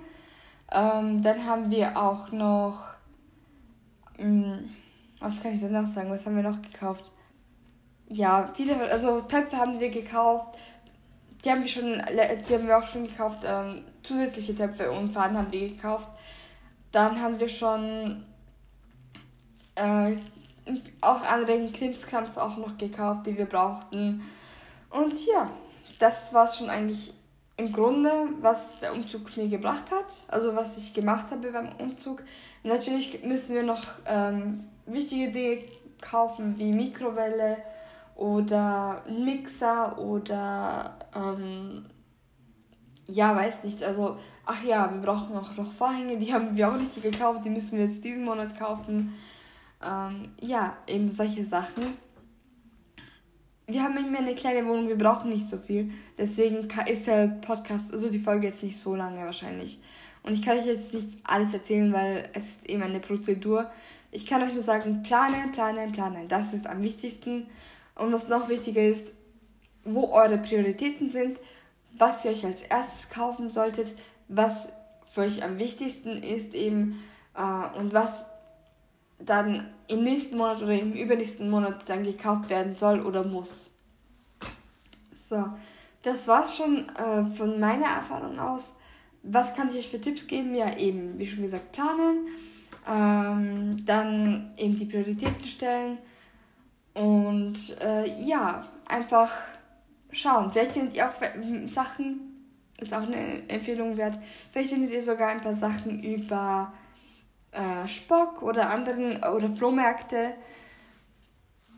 Ähm, 0.71 1.21
dann 1.21 1.45
haben 1.45 1.69
wir 1.69 1.97
auch 1.97 2.31
noch, 2.31 2.79
mh, 4.17 4.27
mm, 4.27 4.69
was 5.19 5.41
kann 5.41 5.53
ich 5.53 5.59
denn 5.59 5.73
noch 5.73 5.85
sagen, 5.85 6.09
was 6.09 6.25
haben 6.25 6.35
wir 6.35 6.43
noch 6.43 6.61
gekauft? 6.61 7.11
Ja, 8.09 8.51
viele, 8.53 8.75
also 8.91 9.21
Töpfe 9.21 9.57
haben 9.57 9.79
wir 9.79 9.89
gekauft, 9.89 10.57
die 11.43 11.51
haben 11.51 11.61
wir 11.61 11.67
schon, 11.67 12.01
die 12.47 12.53
haben 12.53 12.67
wir 12.67 12.77
auch 12.77 12.87
schon 12.87 13.07
gekauft, 13.07 13.39
ähm, 13.45 13.83
zusätzliche 14.03 14.55
Töpfe 14.55 14.91
und 14.91 15.11
Faden 15.11 15.37
haben 15.37 15.51
wir 15.51 15.69
gekauft. 15.69 16.09
Dann 16.95 17.21
haben 17.21 17.41
wir 17.41 17.49
schon 17.49 18.23
äh, 19.75 20.15
auch 21.01 21.21
andere 21.23 21.69
Krimskrams 21.69 22.37
auch 22.37 22.55
noch 22.55 22.77
gekauft, 22.77 23.27
die 23.27 23.37
wir 23.37 23.47
brauchten. 23.47 24.23
Und 24.91 25.25
ja, 25.25 25.49
das 25.99 26.33
war 26.33 26.45
es 26.45 26.55
schon 26.55 26.69
eigentlich 26.69 27.13
im 27.57 27.73
Grunde, 27.73 28.09
was 28.39 28.79
der 28.79 28.93
Umzug 28.93 29.35
mir 29.35 29.49
gebracht 29.49 29.91
hat. 29.91 30.05
Also 30.29 30.55
was 30.55 30.77
ich 30.77 30.93
gemacht 30.93 31.31
habe 31.31 31.51
beim 31.51 31.75
Umzug. 31.79 32.23
Natürlich 32.63 33.25
müssen 33.25 33.55
wir 33.55 33.63
noch 33.63 33.83
ähm, 34.05 34.63
wichtige 34.85 35.33
Dinge 35.33 35.63
kaufen, 35.99 36.57
wie 36.57 36.71
Mikrowelle 36.71 37.57
oder 38.15 39.03
Mixer 39.09 39.99
oder 39.99 40.97
ähm, 41.13 41.87
ja, 43.07 43.35
weiß 43.35 43.63
nicht. 43.63 43.83
Also, 43.83 44.17
ach 44.45 44.63
ja, 44.63 44.91
wir 44.91 45.01
brauchen 45.01 45.35
auch 45.35 45.55
noch 45.55 45.71
Vorhänge, 45.71 46.17
die 46.17 46.33
haben 46.33 46.55
wir 46.55 46.69
auch 46.69 46.77
nicht 46.77 47.01
gekauft, 47.01 47.45
die 47.45 47.49
müssen 47.49 47.77
wir 47.77 47.85
jetzt 47.85 48.03
diesen 48.03 48.23
Monat 48.23 48.57
kaufen. 48.57 49.13
Ähm, 49.85 50.29
ja, 50.41 50.77
eben 50.87 51.11
solche 51.11 51.43
Sachen. 51.43 51.83
Wir 53.67 53.83
haben 53.83 53.97
immer 53.97 54.19
eine 54.19 54.35
kleine 54.35 54.67
Wohnung, 54.67 54.87
wir 54.87 54.97
brauchen 54.97 55.29
nicht 55.29 55.49
so 55.49 55.57
viel. 55.57 55.91
Deswegen 56.17 56.67
ist 56.87 57.07
der 57.07 57.27
Podcast, 57.27 57.91
also 57.91 58.09
die 58.09 58.19
Folge 58.19 58.47
jetzt 58.47 58.63
nicht 58.63 58.77
so 58.77 58.95
lange 58.95 59.23
wahrscheinlich. 59.25 59.79
Und 60.21 60.33
ich 60.33 60.41
kann 60.41 60.57
euch 60.57 60.65
jetzt 60.65 60.93
nicht 60.93 61.09
alles 61.23 61.53
erzählen, 61.53 61.91
weil 61.93 62.29
es 62.33 62.49
ist 62.49 62.69
eben 62.69 62.81
eine 62.81 62.99
Prozedur. 62.99 63.69
Ich 64.11 64.25
kann 64.25 64.41
euch 64.41 64.53
nur 64.53 64.63
sagen, 64.63 65.03
planen, 65.03 65.51
planen, 65.51 65.91
planen. 65.91 66.27
Das 66.27 66.53
ist 66.53 66.67
am 66.67 66.81
wichtigsten. 66.81 67.47
Und 67.95 68.11
was 68.11 68.27
noch 68.27 68.49
wichtiger 68.49 68.83
ist, 68.83 69.13
wo 69.83 70.09
eure 70.11 70.39
Prioritäten 70.39 71.09
sind, 71.09 71.39
was 71.97 72.25
ihr 72.25 72.31
euch 72.31 72.45
als 72.45 72.61
erstes 72.61 73.09
kaufen 73.09 73.49
solltet, 73.49 73.95
was 74.27 74.69
für 75.05 75.21
euch 75.21 75.43
am 75.43 75.59
wichtigsten 75.59 76.21
ist 76.21 76.53
eben 76.53 77.03
äh, 77.35 77.77
und 77.77 77.93
was 77.93 78.25
dann 79.19 79.69
im 79.87 80.03
nächsten 80.03 80.37
Monat 80.37 80.61
oder 80.61 80.73
im 80.73 80.93
übernächsten 80.93 81.49
Monat 81.49 81.87
dann 81.87 82.03
gekauft 82.03 82.49
werden 82.49 82.75
soll 82.75 83.01
oder 83.01 83.23
muss. 83.23 83.69
So, 85.13 85.45
das 86.03 86.27
war's 86.27 86.57
schon 86.57 86.87
äh, 86.89 87.25
von 87.35 87.59
meiner 87.59 87.85
Erfahrung 87.85 88.39
aus. 88.39 88.75
Was 89.23 89.55
kann 89.55 89.69
ich 89.69 89.77
euch 89.77 89.89
für 89.89 90.01
Tipps 90.01 90.27
geben? 90.27 90.53
Ja, 90.53 90.77
eben, 90.77 91.17
wie 91.17 91.25
schon 91.25 91.43
gesagt, 91.43 91.71
planen. 91.71 92.27
Ähm, 92.87 93.83
dann 93.85 94.53
eben 94.57 94.77
die 94.77 94.85
Prioritäten 94.85 95.43
stellen. 95.45 95.97
Und 96.93 97.57
äh, 97.81 98.23
ja, 98.23 98.67
einfach 98.87 99.31
schauen. 100.15 100.51
Vielleicht 100.51 100.71
findet 100.71 100.95
ihr 100.95 101.07
auch 101.07 101.13
Sachen, 101.67 102.35
ist 102.79 102.93
auch 102.93 103.03
eine 103.03 103.47
Empfehlung 103.47 103.97
wert. 103.97 104.17
Vielleicht 104.51 104.71
findet 104.71 104.91
ihr 104.91 105.01
sogar 105.01 105.29
ein 105.29 105.41
paar 105.41 105.55
Sachen 105.55 106.01
über 106.03 106.73
äh, 107.51 107.87
Spock 107.87 108.41
oder 108.41 108.69
anderen 108.69 109.17
oder 109.23 109.49
Flohmärkte. 109.49 110.33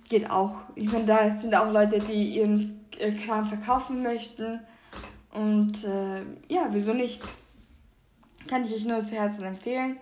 Geht 0.09 0.29
auch. 0.29 0.57
Ich 0.75 0.91
meine, 0.91 1.05
da 1.05 1.29
sind 1.37 1.53
auch 1.55 1.71
Leute, 1.71 1.99
die 1.99 2.37
ihren 2.37 2.85
äh, 2.97 3.11
Kram 3.11 3.47
verkaufen 3.47 4.03
möchten. 4.03 4.61
Und 5.33 5.83
äh, 5.83 6.21
ja, 6.49 6.67
wieso 6.71 6.93
nicht? 6.93 7.21
Kann 8.47 8.63
ich 8.63 8.73
euch 8.73 8.85
nur 8.85 9.05
zu 9.05 9.15
Herzen 9.15 9.43
empfehlen. 9.43 9.97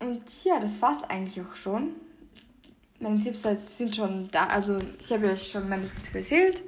Und 0.00 0.44
ja, 0.44 0.58
das 0.58 0.82
war's 0.82 1.02
eigentlich 1.04 1.40
auch 1.40 1.54
schon. 1.54 1.94
Meine 2.98 3.22
Tipps 3.22 3.44
sind 3.76 3.94
schon 3.94 4.28
da. 4.30 4.44
Also 4.44 4.78
ich 4.98 5.12
habe 5.12 5.30
euch 5.30 5.50
schon 5.50 5.68
meine 5.68 5.88
Tipps 5.88 6.14
erzählt. 6.14 6.62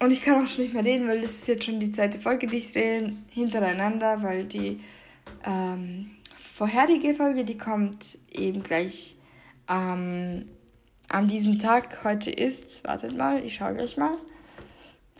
Und 0.00 0.12
ich 0.12 0.22
kann 0.22 0.44
auch 0.44 0.48
schon 0.48 0.64
nicht 0.64 0.74
mehr 0.74 0.84
reden, 0.84 1.08
weil 1.08 1.20
das 1.20 1.32
ist 1.32 1.48
jetzt 1.48 1.64
schon 1.64 1.80
die 1.80 1.90
zweite 1.90 2.20
Folge, 2.20 2.46
die 2.46 2.58
ich 2.58 2.72
drehe, 2.72 3.12
hintereinander, 3.30 4.22
weil 4.22 4.44
die 4.44 4.80
ähm, 5.44 6.10
vorherige 6.54 7.14
Folge, 7.14 7.44
die 7.44 7.58
kommt 7.58 8.18
eben 8.30 8.62
gleich 8.62 9.16
ähm, 9.68 10.44
an 11.08 11.26
diesem 11.28 11.58
Tag. 11.58 12.04
Heute 12.04 12.30
ist, 12.30 12.84
wartet 12.84 13.16
mal, 13.16 13.44
ich 13.44 13.56
schaue 13.56 13.74
gleich 13.74 13.96
mal. 13.96 14.12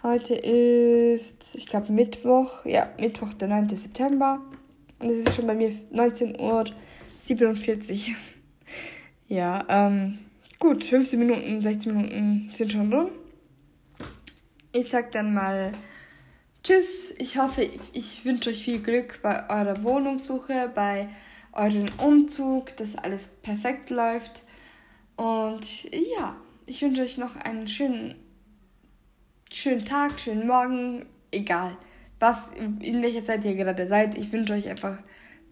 Heute 0.02 0.34
ist, 0.34 1.56
ich 1.56 1.66
glaube, 1.66 1.92
Mittwoch, 1.92 2.64
ja, 2.64 2.88
Mittwoch, 3.00 3.34
der 3.34 3.48
9. 3.48 3.70
September. 3.70 4.40
Und 5.00 5.10
es 5.10 5.18
ist 5.18 5.34
schon 5.34 5.48
bei 5.48 5.54
mir 5.54 5.70
19.47 5.92 6.38
Uhr. 6.38 6.64
ja, 9.28 9.64
ähm, 9.68 10.20
gut, 10.60 10.84
15 10.84 11.18
Minuten, 11.18 11.62
16 11.62 11.96
Minuten 11.96 12.50
sind 12.52 12.70
schon 12.70 12.92
rum. 12.92 13.10
Ich 14.72 14.90
sag 14.90 15.12
dann 15.12 15.32
mal 15.34 15.72
Tschüss. 16.62 17.14
Ich 17.18 17.38
hoffe, 17.38 17.68
ich 17.92 18.24
wünsche 18.24 18.50
euch 18.50 18.64
viel 18.64 18.80
Glück 18.80 19.20
bei 19.22 19.48
eurer 19.48 19.82
Wohnungssuche, 19.82 20.70
bei 20.74 21.08
eurem 21.52 21.86
Umzug, 21.96 22.76
dass 22.76 22.96
alles 22.96 23.28
perfekt 23.28 23.90
läuft. 23.90 24.42
Und 25.16 25.84
ja, 25.84 26.36
ich 26.66 26.82
wünsche 26.82 27.02
euch 27.02 27.16
noch 27.16 27.36
einen 27.36 27.66
schönen, 27.66 28.14
schönen 29.50 29.84
Tag, 29.84 30.20
schönen 30.20 30.46
Morgen, 30.46 31.06
egal 31.30 31.76
was, 32.20 32.48
in 32.56 33.02
welcher 33.02 33.24
Zeit 33.24 33.44
ihr 33.44 33.54
gerade 33.54 33.86
seid. 33.86 34.18
Ich 34.18 34.32
wünsche 34.32 34.52
euch 34.52 34.68
einfach 34.68 34.98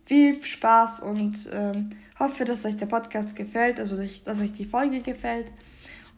viel 0.05 0.43
Spaß 0.43 1.01
und 1.01 1.49
ähm, 1.53 1.91
hoffe, 2.19 2.45
dass 2.45 2.65
euch 2.65 2.77
der 2.77 2.87
Podcast 2.87 3.37
gefällt, 3.37 3.81
also 3.81 3.97
dass 4.25 4.41
euch 4.41 4.53
die 4.53 4.65
Folge 4.65 5.01
gefällt. 5.01 5.53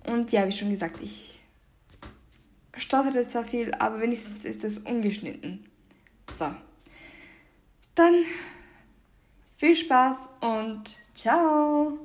Und 0.07 0.33
ja, 0.33 0.47
wie 0.47 0.53
schon 0.53 0.71
gesagt, 0.71 1.01
ich 1.03 1.38
stotterte 2.79 3.27
zwar 3.27 3.45
viel, 3.45 3.73
aber 3.75 4.01
wenigstens 4.01 4.45
ist 4.45 4.65
es 4.65 4.79
ungeschnitten. 4.79 5.65
So. 6.35 6.51
Dann 7.95 8.25
viel 9.57 9.75
Spaß 9.75 10.29
und 10.41 10.97
ciao! 11.15 11.99